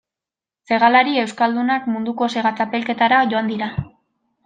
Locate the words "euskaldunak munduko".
1.25-2.31